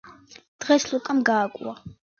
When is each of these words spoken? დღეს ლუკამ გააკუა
დღეს 0.65 0.89
ლუკამ 0.95 1.23
გააკუა 1.31 1.79